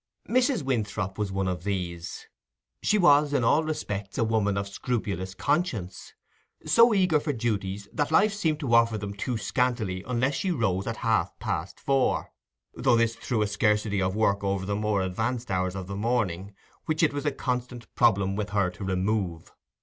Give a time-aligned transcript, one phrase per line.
[0.27, 0.63] Mrs.
[0.63, 2.25] Winthrop was one of these:
[2.81, 6.13] she was in all respects a woman of scrupulous conscience,
[6.65, 10.87] so eager for duties that life seemed to offer them too scantily unless she rose
[10.87, 12.31] at half past four,
[12.73, 16.55] though this threw a scarcity of work over the more advanced hours of the morning,
[16.87, 19.51] which it was a constant problem with her to remove.